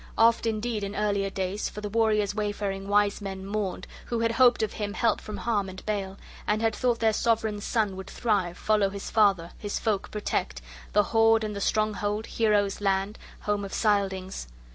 Oft 0.17 0.47
indeed, 0.47 0.83
in 0.83 0.95
earlier 0.95 1.29
days, 1.29 1.69
for 1.69 1.81
the 1.81 1.87
warrior's 1.89 2.33
wayfaring 2.33 2.87
wise 2.87 3.21
men 3.21 3.45
mourned, 3.45 3.85
who 4.07 4.21
had 4.21 4.31
hoped 4.31 4.63
of 4.63 4.73
him 4.73 4.95
help 4.95 5.21
from 5.21 5.37
harm 5.37 5.69
and 5.69 5.85
bale, 5.85 6.17
and 6.47 6.59
had 6.59 6.75
thought 6.75 6.97
their 6.99 7.13
sovran's 7.13 7.63
son 7.63 7.95
would 7.95 8.09
thrive, 8.09 8.57
follow 8.57 8.89
his 8.89 9.11
father, 9.11 9.51
his 9.59 9.77
folk 9.77 10.09
protect, 10.09 10.59
the 10.93 11.03
hoard 11.03 11.43
and 11.43 11.55
the 11.55 11.61
stronghold, 11.61 12.25
heroes' 12.25 12.81
land, 12.81 13.19
home 13.41 13.63
of 13.63 13.75
Scyldings. 13.75 14.47